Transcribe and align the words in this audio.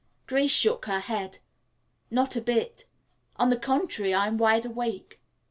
Grace 0.25 0.49
shook 0.49 0.87
her 0.87 0.99
head. 1.01 1.37
"Not 2.09 2.35
a 2.35 2.41
bit. 2.41 2.85
On 3.35 3.51
the 3.51 3.55
contrary, 3.59 4.15
I'm 4.15 4.35
wide 4.39 4.65
awake." 4.65 5.21